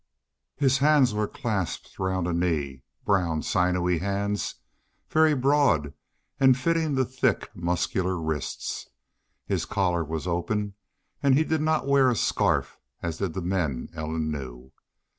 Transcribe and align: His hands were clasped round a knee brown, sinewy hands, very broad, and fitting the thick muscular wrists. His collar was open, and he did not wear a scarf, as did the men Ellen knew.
His 0.55 0.79
hands 0.79 1.13
were 1.13 1.27
clasped 1.27 1.99
round 1.99 2.25
a 2.25 2.33
knee 2.33 2.81
brown, 3.05 3.43
sinewy 3.43 3.99
hands, 3.99 4.55
very 5.11 5.35
broad, 5.35 5.93
and 6.39 6.57
fitting 6.57 6.95
the 6.95 7.05
thick 7.05 7.55
muscular 7.55 8.19
wrists. 8.19 8.87
His 9.45 9.65
collar 9.65 10.03
was 10.03 10.25
open, 10.25 10.73
and 11.21 11.35
he 11.37 11.43
did 11.43 11.61
not 11.61 11.85
wear 11.85 12.09
a 12.09 12.15
scarf, 12.15 12.79
as 13.03 13.17
did 13.17 13.35
the 13.35 13.43
men 13.43 13.89
Ellen 13.93 14.31
knew. 14.31 14.71